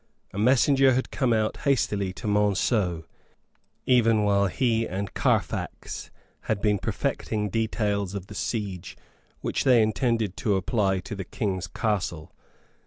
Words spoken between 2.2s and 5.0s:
Monceux, even while he